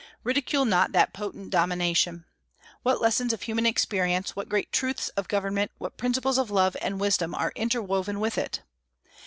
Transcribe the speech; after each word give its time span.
Ridicule 0.23 0.65
not 0.65 0.93
that 0.93 1.13
potent 1.13 1.51
domination. 1.51 2.25
What 2.81 2.99
lessons 2.99 3.33
of 3.33 3.43
human 3.43 3.67
experience, 3.67 4.35
what 4.35 4.49
great 4.49 4.71
truths 4.71 5.09
of 5.09 5.27
government, 5.27 5.69
what 5.77 5.95
principles 5.95 6.39
of 6.39 6.49
love 6.49 6.75
and 6.81 6.99
wisdom 6.99 7.35
are 7.35 7.53
interwoven 7.55 8.19
with 8.19 8.35
it! 8.35 8.61